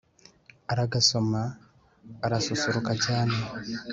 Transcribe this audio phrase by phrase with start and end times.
[0.71, 1.41] aragasoma
[2.25, 3.37] arasusuruka cyane